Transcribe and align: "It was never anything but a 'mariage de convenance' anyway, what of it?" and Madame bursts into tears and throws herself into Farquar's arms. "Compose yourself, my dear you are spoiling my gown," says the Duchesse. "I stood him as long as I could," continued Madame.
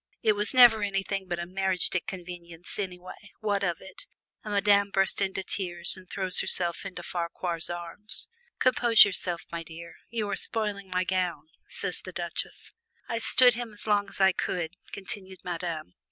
"It 0.23 0.31
was 0.33 0.51
never 0.51 0.81
anything 0.81 1.27
but 1.27 1.37
a 1.37 1.45
'mariage 1.45 1.91
de 1.91 1.99
convenance' 1.99 2.79
anyway, 2.79 3.29
what 3.39 3.63
of 3.63 3.77
it?" 3.81 4.07
and 4.43 4.51
Madame 4.51 4.89
bursts 4.89 5.21
into 5.21 5.43
tears 5.43 5.95
and 5.95 6.09
throws 6.09 6.39
herself 6.39 6.87
into 6.87 7.03
Farquar's 7.03 7.69
arms. 7.69 8.27
"Compose 8.57 9.05
yourself, 9.05 9.45
my 9.51 9.61
dear 9.61 9.97
you 10.09 10.27
are 10.29 10.35
spoiling 10.35 10.89
my 10.89 11.03
gown," 11.03 11.49
says 11.67 12.01
the 12.01 12.11
Duchesse. 12.11 12.73
"I 13.07 13.19
stood 13.19 13.53
him 13.53 13.73
as 13.73 13.85
long 13.85 14.09
as 14.09 14.19
I 14.19 14.31
could," 14.31 14.75
continued 14.91 15.41
Madame. 15.43 15.93